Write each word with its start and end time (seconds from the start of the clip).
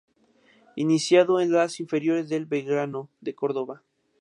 Iniciado 0.75 1.39
en 1.41 1.51
las 1.51 1.79
inferiores 1.79 2.27
de 2.27 2.43
Belgrano 2.43 3.11
de 3.19 3.35
Córdoba. 3.35 3.83